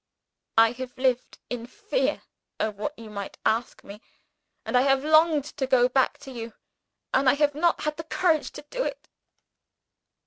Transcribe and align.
I 0.57 0.71
have 0.71 0.97
lived 0.97 1.37
in 1.47 1.67
fear 1.67 2.23
of 2.59 2.77
what 2.79 2.97
you 2.97 3.11
might 3.11 3.37
ask 3.45 3.83
me 3.83 4.01
and 4.65 4.75
have 4.75 5.03
longed 5.05 5.45
to 5.57 5.67
go 5.67 5.87
back 5.87 6.17
to 6.21 6.31
you 6.31 6.53
and 7.13 7.29
have 7.29 7.53
not 7.53 7.81
had 7.81 7.97
the 7.97 8.03
courage 8.03 8.49
to 8.53 8.65
do 8.71 8.83
it. 8.83 9.07